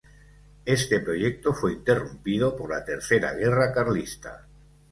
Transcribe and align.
Este 0.65 0.99
proyecto 0.99 1.53
fue 1.53 1.73
interrumpido 1.73 2.55
por 2.57 2.71
la 2.71 2.83
Tercera 2.83 3.33
Guerra 3.35 3.71
Carlista. 3.71 4.47